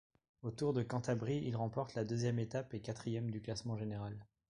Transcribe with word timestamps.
Au 0.41 0.49
Tour 0.49 0.73
de 0.73 0.81
Cantabrie, 0.81 1.43
il 1.45 1.55
remporte 1.55 1.93
la 1.93 2.03
deuxième 2.03 2.39
étape 2.39 2.73
et 2.73 2.81
quatrième 2.81 3.29
du 3.29 3.39
classement 3.39 3.77
général. 3.77 4.17